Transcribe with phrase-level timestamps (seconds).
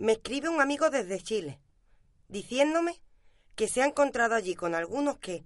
[0.00, 1.60] Me escribe un amigo desde Chile,
[2.26, 3.02] diciéndome
[3.54, 5.44] que se ha encontrado allí con algunos que,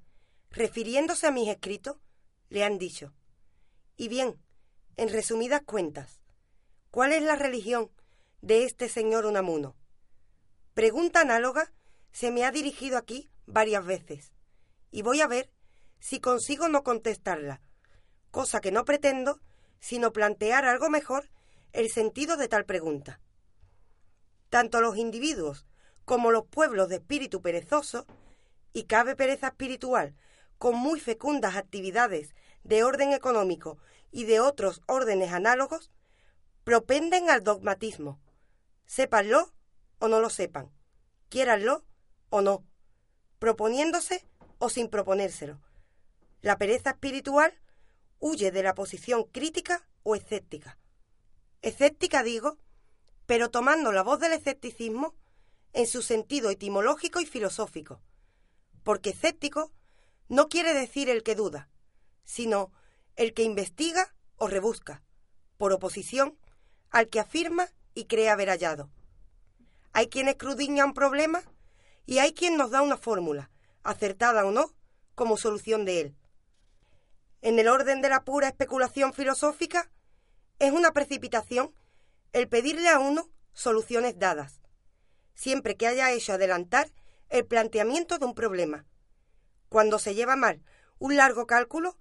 [0.48, 1.96] refiriéndose a mis escritos,
[2.50, 3.12] le han dicho,
[3.96, 4.40] y bien,
[4.96, 6.20] en resumidas cuentas,
[6.92, 7.90] ¿cuál es la religión
[8.42, 9.74] de este señor Unamuno?
[10.72, 11.72] Pregunta análoga
[12.12, 14.30] se me ha dirigido aquí varias veces,
[14.92, 15.50] y voy a ver
[15.98, 17.60] si consigo no contestarla,
[18.30, 19.40] cosa que no pretendo,
[19.80, 21.28] sino plantear algo mejor
[21.72, 23.20] el sentido de tal pregunta.
[24.54, 25.66] Tanto los individuos
[26.04, 28.06] como los pueblos de espíritu perezoso,
[28.72, 30.14] y cabe pereza espiritual
[30.58, 33.78] con muy fecundas actividades de orden económico
[34.12, 35.90] y de otros órdenes análogos,
[36.62, 38.20] propenden al dogmatismo,
[38.86, 39.52] sépanlo
[39.98, 40.70] o no lo sepan,
[41.30, 41.84] quiéranlo
[42.30, 42.64] o no,
[43.40, 44.24] proponiéndose
[44.60, 45.58] o sin proponérselo.
[46.42, 47.60] La pereza espiritual
[48.20, 50.78] huye de la posición crítica o escéptica.
[51.60, 52.56] Escéptica digo,
[53.26, 55.14] pero tomando la voz del escepticismo
[55.72, 58.00] en su sentido etimológico y filosófico,
[58.82, 59.72] porque escéptico
[60.28, 61.68] no quiere decir el que duda,
[62.24, 62.72] sino
[63.16, 65.02] el que investiga o rebusca,
[65.56, 66.38] por oposición
[66.90, 68.90] al que afirma y cree haber hallado.
[69.92, 71.42] Hay quien escrudiña un problema
[72.06, 73.50] y hay quien nos da una fórmula,
[73.82, 74.74] acertada o no,
[75.14, 76.16] como solución de él.
[77.42, 79.90] En el orden de la pura especulación filosófica,
[80.58, 81.74] es una precipitación
[82.34, 84.60] el pedirle a uno soluciones dadas,
[85.34, 86.90] siempre que haya hecho adelantar
[87.28, 88.86] el planteamiento de un problema.
[89.68, 90.60] Cuando se lleva mal
[90.98, 91.96] un largo cálculo,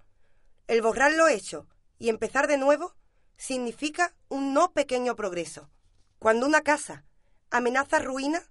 [0.68, 1.68] el borrar lo hecho
[2.00, 2.96] y empezar de nuevo
[3.38, 5.70] significa un no pequeño progreso.
[6.18, 7.06] Cuando una casa
[7.52, 8.42] amenaza ruina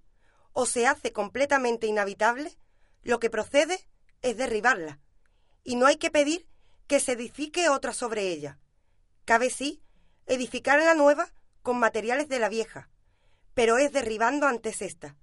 [0.52, 2.56] o se hace completamente inhabitable,
[3.02, 3.88] lo que procede
[4.20, 5.00] es derribarla,
[5.64, 6.46] y no hay que pedir
[6.86, 8.60] que se edifique otra sobre ella.
[9.24, 9.82] Cabe sí
[10.26, 12.90] edificar la nueva con materiales de la vieja,
[13.54, 15.16] pero es derribando antes esta.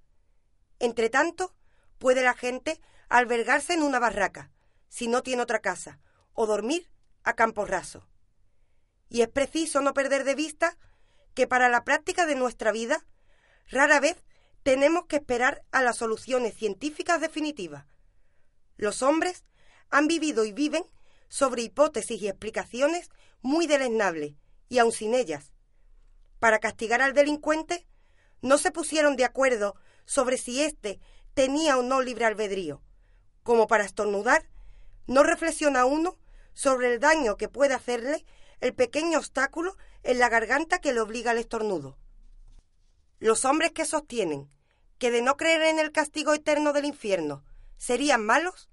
[0.78, 1.54] Entre tanto,
[1.98, 4.50] puede la gente albergarse en una barraca,
[4.88, 6.00] si no tiene otra casa,
[6.32, 6.90] o dormir
[7.22, 8.08] a campo raso.
[9.08, 10.78] Y es preciso no perder de vista
[11.34, 13.04] que para la práctica de nuestra vida
[13.68, 14.16] rara vez
[14.62, 17.86] tenemos que esperar a las soluciones científicas definitivas.
[18.76, 19.44] Los hombres
[19.90, 20.84] han vivido y viven
[21.28, 23.10] sobre hipótesis y explicaciones
[23.42, 24.34] muy deleznables,
[24.68, 25.49] y aun sin ellas.
[26.40, 27.86] Para castigar al delincuente,
[28.42, 30.98] no se pusieron de acuerdo sobre si éste
[31.34, 32.82] tenía o no libre albedrío.
[33.42, 34.48] Como para estornudar,
[35.06, 36.16] no reflexiona uno
[36.54, 38.24] sobre el daño que puede hacerle
[38.60, 41.98] el pequeño obstáculo en la garganta que le obliga al estornudo.
[43.18, 44.50] Los hombres que sostienen
[44.98, 47.44] que de no creer en el castigo eterno del infierno
[47.76, 48.70] serían malos,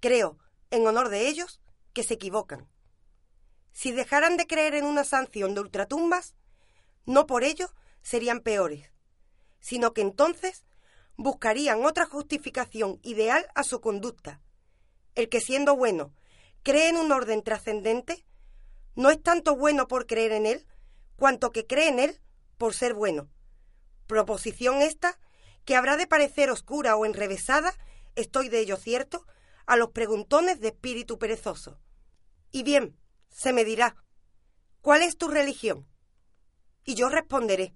[0.00, 0.38] creo,
[0.70, 1.60] en honor de ellos,
[1.92, 2.68] que se equivocan.
[3.72, 6.34] Si dejaran de creer en una sanción de ultratumbas,
[7.06, 7.70] no por ello
[8.02, 8.90] serían peores,
[9.60, 10.64] sino que entonces
[11.16, 14.40] buscarían otra justificación ideal a su conducta.
[15.14, 16.12] El que siendo bueno
[16.62, 18.24] cree en un orden trascendente,
[18.94, 20.66] no es tanto bueno por creer en él,
[21.16, 22.20] cuanto que cree en él
[22.58, 23.28] por ser bueno.
[24.06, 25.18] Proposición esta
[25.64, 27.74] que habrá de parecer oscura o enrevesada,
[28.16, 29.26] estoy de ello cierto,
[29.66, 31.78] a los preguntones de espíritu perezoso.
[32.50, 32.98] Y bien,
[33.30, 33.96] se me dirá,
[34.82, 35.86] ¿cuál es tu religión?
[36.84, 37.74] Y yo responderé,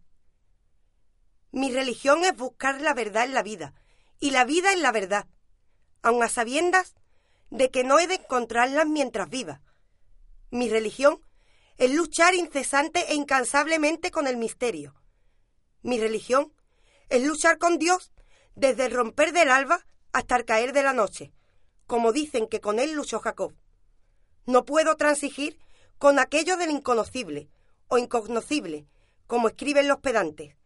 [1.50, 3.74] mi religión es buscar la verdad en la vida,
[4.20, 5.26] y la vida en la verdad,
[6.02, 6.94] aun a sabiendas
[7.50, 9.62] de que no he de encontrarlas mientras viva.
[10.50, 11.20] Mi religión
[11.78, 14.94] es luchar incesante e incansablemente con el misterio.
[15.82, 16.52] Mi religión
[17.08, 18.12] es luchar con Dios
[18.56, 21.32] desde el romper del alba hasta el caer de la noche,
[21.86, 23.54] como dicen que con él luchó Jacob.
[24.44, 25.58] No puedo transigir
[25.98, 27.48] con aquello del inconocible
[27.86, 28.86] o incognoscible,
[29.28, 30.56] como escriben los pedantes,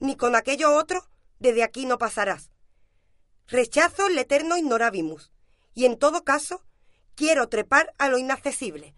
[0.00, 2.50] ni con aquello otro desde aquí no pasarás.
[3.48, 5.32] Rechazo el eterno ignorabimus,
[5.72, 6.62] y en todo caso
[7.14, 8.94] quiero trepar a lo inaccesible.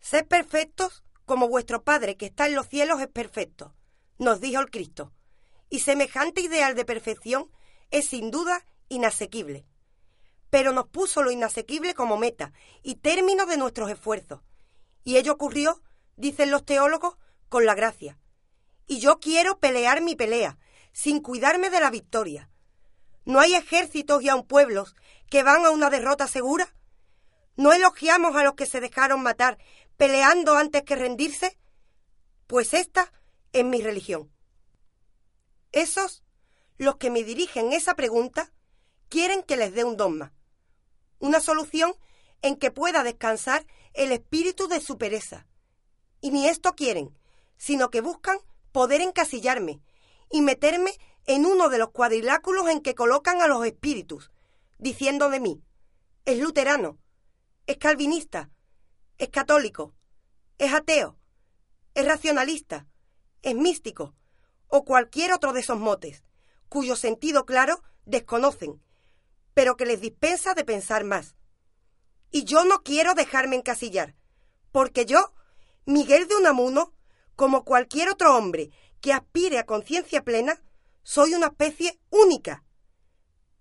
[0.00, 3.76] Sed perfectos como vuestro Padre que está en los cielos es perfecto,
[4.18, 5.12] nos dijo el Cristo
[5.68, 7.50] y semejante ideal de perfección
[7.90, 9.66] es sin duda inasequible.
[10.50, 12.52] Pero nos puso lo inasequible como meta
[12.82, 14.40] y término de nuestros esfuerzos.
[15.04, 15.82] Y ello ocurrió,
[16.16, 17.16] dicen los teólogos,
[17.48, 18.18] con la gracia.
[18.86, 20.58] Y yo quiero pelear mi pelea,
[20.92, 22.48] sin cuidarme de la victoria.
[23.24, 24.94] ¿No hay ejércitos y aun pueblos
[25.28, 26.72] que van a una derrota segura?
[27.56, 29.58] ¿No elogiamos a los que se dejaron matar
[29.96, 31.58] peleando antes que rendirse?
[32.46, 33.12] Pues esta
[33.52, 34.30] es mi religión.
[35.72, 36.22] Esos,
[36.78, 38.52] los que me dirigen esa pregunta,
[39.08, 40.32] quieren que les dé un dogma,
[41.18, 41.94] una solución
[42.42, 45.46] en que pueda descansar el espíritu de su pereza.
[46.20, 47.18] Y ni esto quieren,
[47.56, 48.38] sino que buscan
[48.76, 49.80] poder encasillarme
[50.30, 50.92] y meterme
[51.24, 54.30] en uno de los cuadriláculos en que colocan a los espíritus,
[54.76, 55.62] diciendo de mí,
[56.26, 56.98] es luterano,
[57.66, 58.50] es calvinista,
[59.16, 59.94] es católico,
[60.58, 61.16] es ateo,
[61.94, 62.86] es racionalista,
[63.40, 64.14] es místico,
[64.68, 66.22] o cualquier otro de esos motes,
[66.68, 68.82] cuyo sentido claro desconocen,
[69.54, 71.34] pero que les dispensa de pensar más.
[72.30, 74.14] Y yo no quiero dejarme encasillar,
[74.70, 75.32] porque yo,
[75.86, 76.92] Miguel de Unamuno,
[77.36, 80.60] como cualquier otro hombre que aspire a conciencia plena,
[81.02, 82.64] soy una especie única.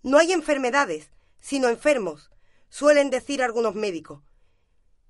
[0.02, 2.32] No hay enfermedades, sino enfermos,
[2.70, 4.24] suelen decir algunos médicos.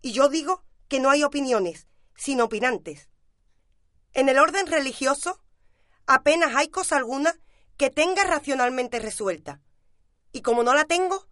[0.02, 3.10] Y yo digo que no hay opiniones, sino opinantes.
[4.14, 5.40] En el orden religioso,
[6.08, 7.36] apenas hay cosa alguna
[7.78, 9.62] que tenga racionalmente resuelta.
[10.32, 11.28] Y como no la tengo,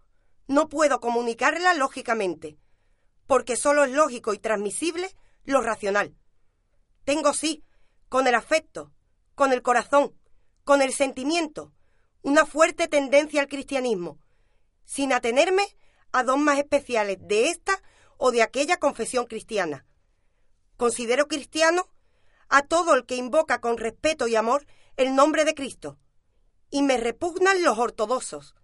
[0.47, 2.57] no puedo comunicarla lógicamente,
[3.27, 5.15] porque solo es lógico y transmisible
[5.45, 6.15] lo racional.
[7.05, 7.63] Tengo sí,
[8.09, 8.94] con el afecto,
[9.35, 10.17] con el corazón,
[10.63, 11.73] con el sentimiento,
[12.21, 14.19] una fuerte tendencia al cristianismo,
[14.85, 15.65] sin atenerme
[16.11, 17.81] a dogmas especiales de esta
[18.17, 19.85] o de aquella confesión cristiana.
[20.77, 21.89] Considero cristiano
[22.47, 24.65] a todo el que invoca con respeto y amor
[24.95, 25.97] el nombre de Cristo,
[26.69, 28.56] y me repugnan los ortodoxos,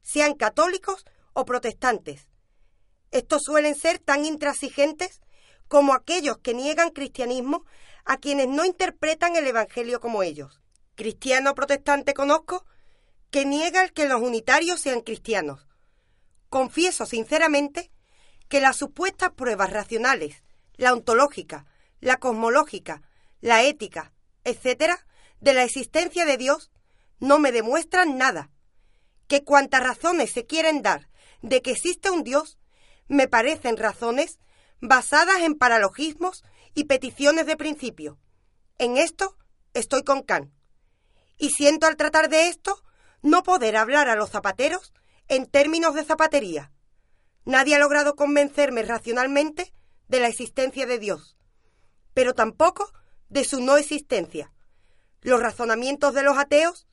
[0.00, 2.28] sean católicos o protestantes.
[3.10, 5.20] Estos suelen ser tan intransigentes
[5.72, 7.64] como aquellos que niegan cristianismo
[8.04, 10.60] a quienes no interpretan el Evangelio como ellos.
[10.96, 12.66] Cristiano protestante conozco
[13.30, 15.66] que niega el que los unitarios sean cristianos.
[16.50, 17.90] Confieso sinceramente
[18.50, 21.64] que las supuestas pruebas racionales, la ontológica,
[22.00, 23.00] la cosmológica,
[23.40, 24.12] la ética,
[24.44, 25.06] etcétera,
[25.40, 26.70] de la existencia de Dios,
[27.18, 28.50] no me demuestran nada.
[29.26, 31.08] Que cuantas razones se quieren dar
[31.40, 32.58] de que existe un Dios,
[33.08, 34.38] me parecen razones
[34.82, 36.44] basadas en paralogismos
[36.74, 38.18] y peticiones de principio.
[38.78, 39.38] En esto
[39.74, 40.52] estoy con Kant.
[41.38, 42.82] Y siento al tratar de esto
[43.22, 44.92] no poder hablar a los zapateros
[45.28, 46.72] en términos de zapatería.
[47.44, 49.72] Nadie ha logrado convencerme racionalmente
[50.08, 51.36] de la existencia de Dios,
[52.12, 52.92] pero tampoco
[53.28, 54.52] de su no existencia.
[55.20, 56.88] Los razonamientos de los ateos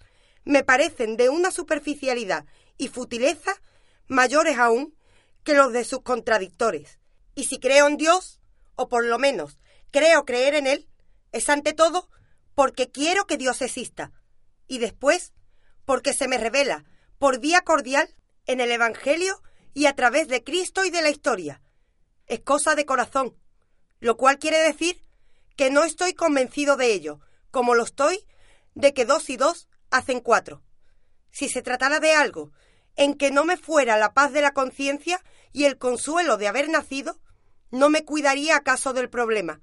[0.45, 2.45] me parecen de una superficialidad
[2.77, 3.59] y futileza
[4.07, 4.95] mayores aún
[5.43, 6.98] que los de sus contradictores.
[7.39, 8.41] Y si creo en Dios,
[8.75, 10.89] o por lo menos creo creer en Él,
[11.31, 12.09] es ante todo
[12.53, 14.11] porque quiero que Dios exista,
[14.67, 15.31] y después
[15.85, 16.83] porque se me revela
[17.17, 18.13] por vía cordial
[18.45, 19.41] en el Evangelio
[19.73, 21.61] y a través de Cristo y de la historia.
[22.27, 23.37] Es cosa de corazón,
[24.01, 25.01] lo cual quiere decir
[25.55, 27.21] que no estoy convencido de ello,
[27.51, 28.27] como lo estoy
[28.75, 30.61] de que dos y dos hacen cuatro.
[31.31, 32.51] Si se tratara de algo
[32.97, 36.67] en que no me fuera la paz de la conciencia y el consuelo de haber
[36.67, 37.17] nacido,
[37.71, 39.61] no me cuidaría acaso del problema.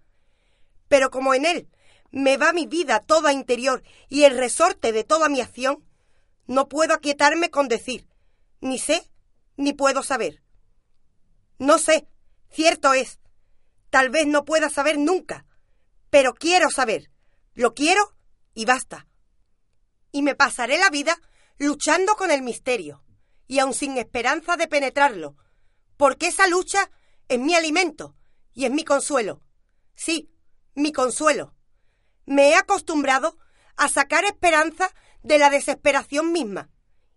[0.89, 1.69] Pero como en él
[2.11, 5.85] me va mi vida toda interior y el resorte de toda mi acción,
[6.47, 8.09] no puedo aquietarme con decir,
[8.61, 9.11] ni sé,
[9.57, 10.43] ni puedo saber.
[11.59, 12.07] No sé,
[12.51, 13.19] cierto es,
[13.91, 15.47] tal vez no pueda saber nunca,
[16.11, 17.11] pero quiero saber,
[17.55, 18.15] lo quiero
[18.55, 19.09] y basta.
[20.13, 21.21] Y me pasaré la vida
[21.59, 23.03] luchando con el misterio,
[23.47, 25.37] y aun sin esperanza de penetrarlo,
[25.97, 26.91] porque esa lucha
[27.29, 28.15] es mi alimento
[28.53, 29.43] y es mi consuelo.
[29.95, 30.31] Sí,
[30.75, 31.55] mi consuelo.
[32.25, 33.39] Me he acostumbrado
[33.77, 34.93] a sacar esperanza
[35.23, 36.71] de la desesperación misma.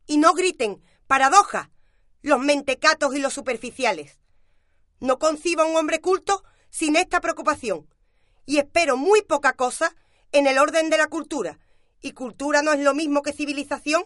[0.06, 1.72] Y no griten, paradoja,
[2.22, 4.20] los mentecatos y los superficiales.
[5.00, 7.88] No concibo a un hombre culto sin esta preocupación,
[8.46, 9.96] y espero muy poca cosa
[10.32, 11.60] en el orden de la cultura,
[12.02, 14.04] y cultura no es lo mismo que civilización,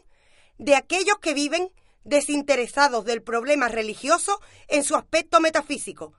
[0.58, 1.72] de aquellos que viven
[2.04, 6.14] desinteresados del problema religioso en su aspecto metafísico,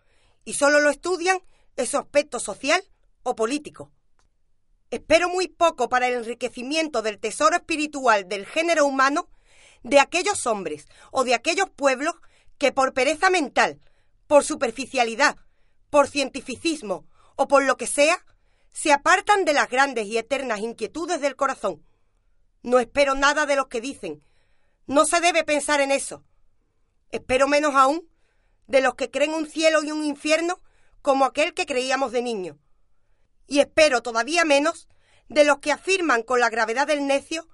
[0.45, 1.39] y solo lo estudian
[1.77, 2.83] en su aspecto social
[3.23, 3.91] o político.
[4.91, 9.29] Espero muy poco para el enriquecimiento del tesoro espiritual del género humano
[9.83, 12.15] de aquellos hombres o de aquellos pueblos
[12.59, 13.81] que por pereza mental,
[14.27, 15.37] por superficialidad,
[15.91, 18.25] por cientificismo o por lo que sea,
[18.73, 21.85] se apartan de las grandes y eternas inquietudes del corazón.
[22.63, 24.23] No espero nada de los que dicen.
[24.87, 26.25] No se debe pensar en eso.
[27.11, 28.09] Espero menos aún
[28.67, 30.61] de los que creen un cielo y un infierno
[31.03, 32.59] como aquel que creíamos de niño.
[33.47, 34.89] Y espero todavía menos
[35.29, 37.49] de los que afirman con la gravedad del necio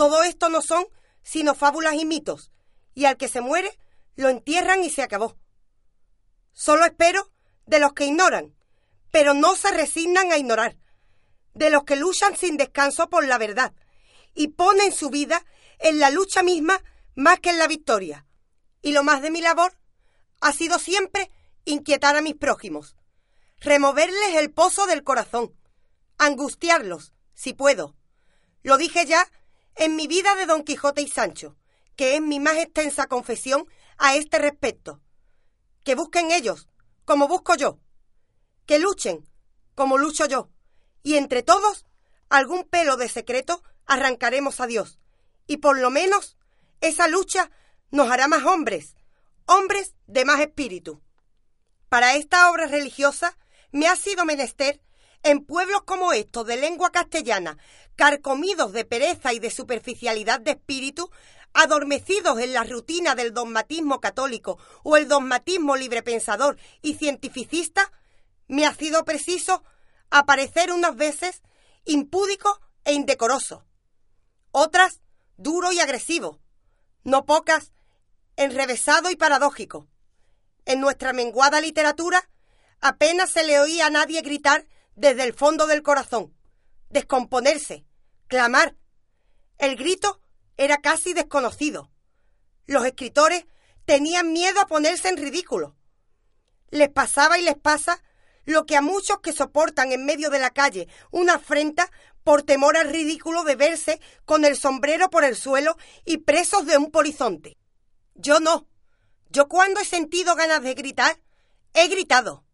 [0.00, 0.86] todo esto no son
[1.22, 2.50] sino fábulas y mitos,
[2.94, 3.78] y al que se muere
[4.16, 5.36] lo entierran y se acabó.
[6.54, 7.30] Solo espero
[7.66, 8.56] de los que ignoran,
[9.10, 10.78] pero no se resignan a ignorar,
[11.52, 13.74] de los que luchan sin descanso por la verdad
[14.34, 15.44] y ponen su vida
[15.80, 16.82] en la lucha misma
[17.14, 18.26] más que en la victoria.
[18.82, 19.78] Y lo más de mi labor
[20.40, 21.30] ha sido siempre
[21.64, 22.96] inquietar a mis prójimos,
[23.58, 25.54] removerles el pozo del corazón,
[26.18, 27.96] angustiarlos, si puedo,
[28.62, 29.26] Lo dije ya
[29.74, 31.56] en mi vida de Don Quijote y Sancho,
[31.96, 35.00] que es mi más extensa confesión a este respecto.
[35.82, 36.68] Que busquen ellos,
[37.06, 37.78] como busco yo.
[38.66, 39.26] Que luchen,
[39.74, 40.50] como lucho yo.
[41.02, 41.86] Y entre todos,
[42.28, 44.98] algún pelo de secreto arrancaremos a Dios.
[45.50, 46.36] Y por lo menos,
[46.80, 47.50] esa lucha
[47.90, 48.94] nos hará más hombres,
[49.46, 51.02] hombres de más espíritu.
[51.88, 53.36] Para esta obra religiosa
[53.72, 54.80] me ha sido menester
[55.24, 57.58] en pueblos como estos de lengua castellana,
[57.96, 61.10] carcomidos de pereza y de superficialidad de espíritu,
[61.52, 67.90] adormecidos en la rutina del dogmatismo católico o el dogmatismo librepensador y cientificista,
[68.46, 69.64] me ha sido preciso
[70.10, 71.42] aparecer unas veces
[71.86, 73.66] impúdico e indecoroso,
[74.52, 75.00] otras
[75.40, 76.38] duro y agresivo,
[77.02, 77.72] no pocas
[78.36, 79.88] enrevesado y paradójico.
[80.66, 82.28] En nuestra menguada literatura
[82.80, 84.66] apenas se le oía a nadie gritar
[84.96, 86.34] desde el fondo del corazón,
[86.90, 87.86] descomponerse,
[88.28, 88.76] clamar.
[89.56, 90.20] El grito
[90.58, 91.90] era casi desconocido.
[92.66, 93.46] Los escritores
[93.86, 95.74] tenían miedo a ponerse en ridículo.
[96.68, 98.02] Les pasaba y les pasa
[98.44, 101.90] lo que a muchos que soportan en medio de la calle una afrenta
[102.24, 106.76] por temor al ridículo de verse con el sombrero por el suelo y presos de
[106.76, 107.58] un polizonte.
[108.14, 108.66] Yo no.
[109.30, 111.20] Yo cuando he sentido ganas de gritar,
[111.72, 112.44] he gritado.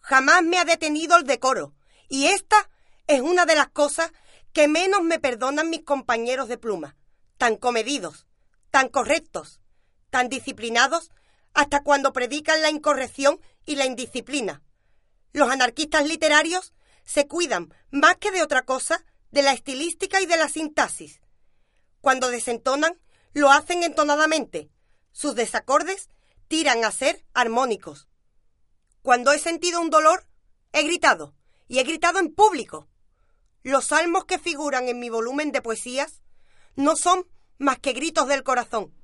[0.00, 1.74] Jamás me ha detenido el decoro,
[2.08, 2.68] y esta
[3.06, 4.12] es una de las cosas
[4.52, 6.96] que menos me perdonan mis compañeros de pluma,
[7.38, 8.26] tan comedidos,
[8.70, 9.60] tan correctos,
[10.10, 11.10] tan disciplinados,
[11.54, 14.62] hasta cuando predican la incorrección y la indisciplina.
[15.32, 16.72] Los anarquistas literarios
[17.04, 21.20] se cuidan, más que de otra cosa, de la estilística y de la sintaxis.
[22.00, 23.00] Cuando desentonan,
[23.32, 24.70] lo hacen entonadamente.
[25.12, 26.08] Sus desacordes
[26.48, 28.08] tiran a ser armónicos.
[29.02, 30.26] Cuando he sentido un dolor,
[30.72, 31.34] he gritado,
[31.68, 32.88] y he gritado en público.
[33.62, 36.22] Los salmos que figuran en mi volumen de poesías
[36.76, 37.26] no son
[37.58, 38.94] más que gritos del corazón,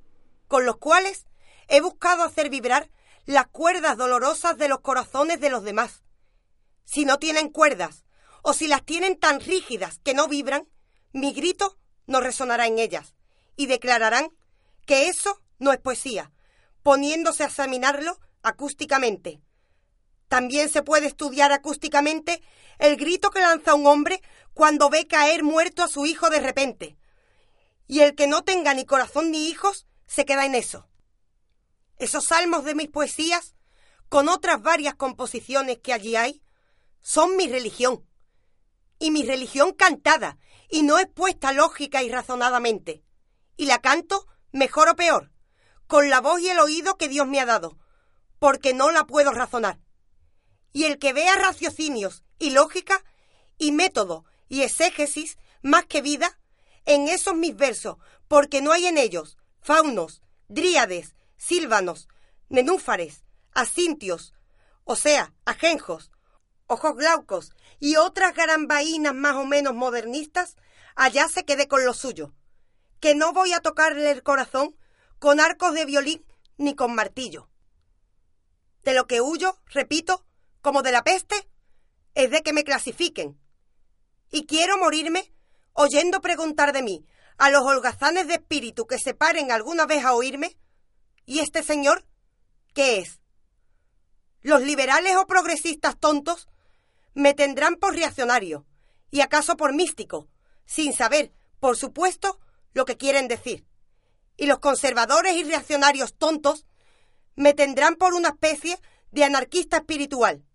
[0.47, 1.25] con los cuales
[1.67, 2.89] he buscado hacer vibrar
[3.25, 6.03] las cuerdas dolorosas de los corazones de los demás.
[6.83, 8.03] Si no tienen cuerdas,
[8.41, 10.67] o si las tienen tan rígidas que no vibran,
[11.13, 13.15] mi grito no resonará en ellas,
[13.55, 14.29] y declararán
[14.85, 16.31] que eso no es poesía,
[16.83, 19.41] poniéndose a examinarlo acústicamente,
[20.31, 22.41] también se puede estudiar acústicamente
[22.79, 24.21] el grito que lanza un hombre
[24.53, 26.97] cuando ve caer muerto a su hijo de repente.
[27.85, 30.87] Y el que no tenga ni corazón ni hijos se queda en eso.
[31.97, 33.55] Esos salmos de mis poesías,
[34.07, 36.41] con otras varias composiciones que allí hay,
[37.01, 38.07] son mi religión.
[38.99, 40.37] Y mi religión cantada,
[40.69, 43.03] y no expuesta lógica y razonadamente.
[43.57, 45.31] Y la canto mejor o peor,
[45.87, 47.77] con la voz y el oído que Dios me ha dado,
[48.39, 49.79] porque no la puedo razonar
[50.73, 53.03] y el que vea raciocinios y lógica
[53.57, 56.39] y método y exégesis más que vida
[56.85, 62.07] en esos mis versos, porque no hay en ellos faunos, dríades, sílvanos,
[62.49, 64.33] nenúfares, asintios,
[64.83, 66.11] o sea, ajenjos,
[66.71, 70.55] ojos glaucos y otras garambaínas más o menos modernistas,
[70.95, 72.33] allá se quede con lo suyo,
[72.99, 74.75] que no voy a tocarle el corazón
[75.19, 76.25] con arcos de violín
[76.57, 77.49] ni con martillo.
[78.83, 80.25] De lo que huyo, repito,
[80.61, 81.49] como de la peste,
[82.15, 83.37] es de que me clasifiquen.
[84.31, 85.33] Y quiero morirme
[85.73, 87.05] oyendo preguntar de mí
[87.37, 90.57] a los holgazanes de espíritu que se paren alguna vez a oírme,
[91.25, 92.05] ¿y este señor
[92.73, 93.19] qué es?
[94.41, 96.47] Los liberales o progresistas tontos
[97.13, 98.65] me tendrán por reaccionario
[99.09, 100.29] y acaso por místico,
[100.65, 102.39] sin saber, por supuesto,
[102.73, 103.65] lo que quieren decir.
[104.37, 106.65] Y los conservadores y reaccionarios tontos
[107.35, 108.79] me tendrán por una especie
[109.11, 110.45] de anarquista espiritual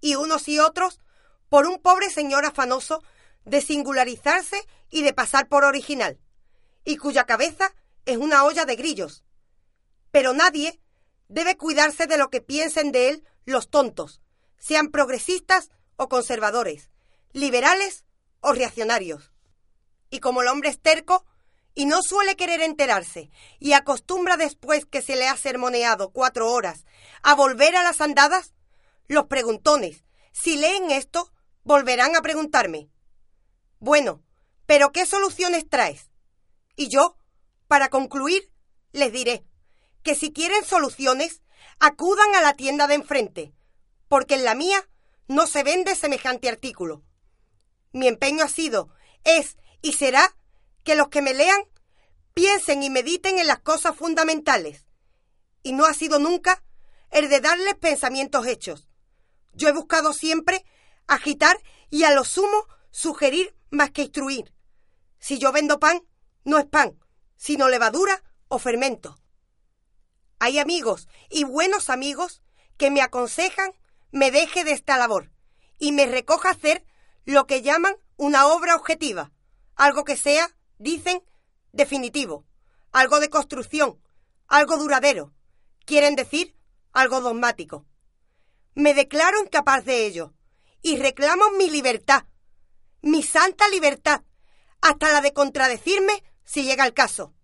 [0.00, 1.00] y unos y otros
[1.48, 3.02] por un pobre señor afanoso
[3.44, 6.18] de singularizarse y de pasar por original,
[6.84, 7.74] y cuya cabeza
[8.06, 9.24] es una olla de grillos.
[10.10, 10.80] Pero nadie
[11.28, 14.20] debe cuidarse de lo que piensen de él los tontos,
[14.58, 16.88] sean progresistas o conservadores,
[17.34, 18.06] liberales
[18.40, 19.32] o reaccionarios.
[20.08, 21.26] Y como el hombre es terco
[21.74, 23.28] y no suele querer enterarse
[23.58, 26.86] y acostumbra después que se le ha sermoneado cuatro horas
[27.22, 28.54] a volver a las andadas,
[29.08, 31.30] los preguntones, si leen esto,
[31.64, 32.88] volverán a preguntarme.
[33.78, 34.22] Bueno,
[34.64, 36.10] pero ¿qué soluciones traes?
[36.76, 37.18] Y yo,
[37.68, 38.50] para concluir,
[38.92, 39.44] les diré
[40.02, 41.42] que si quieren soluciones,
[41.78, 43.52] acudan a la tienda de enfrente,
[44.08, 44.88] porque en la mía
[45.30, 47.04] no se vende semejante artículo.
[47.92, 50.34] Mi empeño ha sido, es y será
[50.82, 51.60] que los que me lean
[52.34, 54.86] piensen y mediten en las cosas fundamentales,
[55.62, 56.64] y no ha sido nunca
[57.12, 58.88] el de darles pensamientos hechos,
[59.52, 60.64] yo he buscado siempre
[61.06, 61.56] agitar
[61.90, 64.52] y a lo sumo sugerir más que instruir.
[65.20, 66.02] Si yo vendo pan,
[66.42, 66.98] no es pan,
[67.36, 69.16] sino levadura o fermento.
[70.40, 72.42] Hay amigos y buenos amigos
[72.76, 73.72] que me aconsejan
[74.10, 75.30] me deje de esta labor
[75.78, 76.84] y me recoja hacer
[77.24, 79.32] lo que llaman una obra objetiva,
[79.76, 81.22] algo que sea, dicen,
[81.72, 82.44] definitivo,
[82.92, 84.00] algo de construcción,
[84.46, 85.32] algo duradero,
[85.84, 86.54] quieren decir
[86.92, 87.86] algo dogmático.
[88.74, 90.34] Me declaro incapaz de ello
[90.82, 92.24] y reclamo mi libertad,
[93.02, 94.22] mi santa libertad,
[94.80, 97.34] hasta la de contradecirme si llega el caso.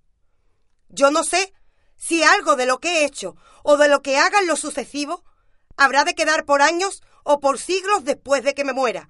[0.88, 1.52] Yo no sé
[1.96, 5.24] si algo de lo que he hecho o de lo que haga en lo sucesivo
[5.76, 9.08] habrá de quedar por años o por siglos después de que me muera.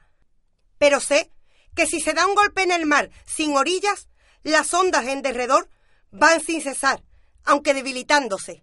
[0.78, 1.30] Pero sé
[1.74, 4.08] que si se da un golpe en el mar sin orillas,
[4.42, 5.68] las ondas en derredor
[6.10, 7.02] van sin cesar,
[7.44, 8.62] aunque debilitándose.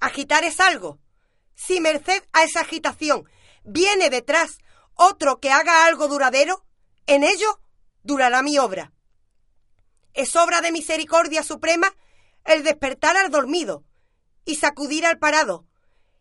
[0.00, 0.98] Agitar es algo.
[1.54, 3.28] Si merced a esa agitación
[3.64, 4.58] viene detrás
[4.94, 6.64] otro que haga algo duradero,
[7.06, 7.60] en ello
[8.02, 8.92] durará mi obra.
[10.14, 11.94] Es obra de misericordia suprema
[12.44, 13.84] el despertar al dormido
[14.44, 15.67] y sacudir al parado,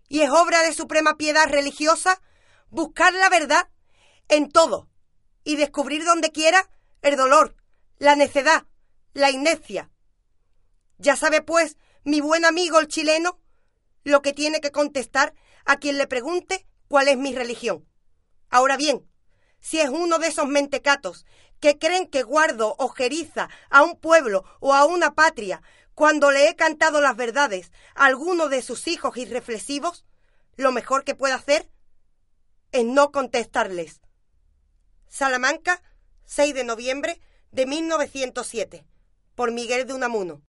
[0.08, 2.22] y es obra de suprema piedad religiosa
[2.70, 3.70] buscar la verdad
[4.28, 4.90] en todo
[5.44, 6.70] y descubrir donde quiera
[7.02, 7.56] el dolor,
[7.98, 8.66] la necedad,
[9.14, 9.90] la inercia.
[10.98, 13.40] Ya sabe, pues, mi buen amigo el chileno,
[14.04, 15.34] lo que tiene que contestar
[15.66, 17.88] a quien le pregunte cuál es mi religión.
[18.50, 19.10] Ahora bien,
[19.60, 21.26] si es uno de esos mentecatos
[21.60, 25.62] que creen que guardo ojeriza a un pueblo o a una patria
[25.98, 30.06] cuando le he cantado las verdades a alguno de sus hijos irreflexivos,
[30.56, 31.72] lo mejor que puedo hacer
[32.72, 34.02] es no contestarles.
[35.08, 35.82] Salamanca,
[36.26, 37.20] 6 de noviembre
[37.52, 38.86] de 1907,
[39.34, 40.44] por Miguel de Unamuno.